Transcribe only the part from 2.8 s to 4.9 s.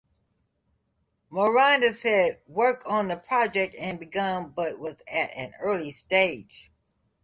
on the project had begun but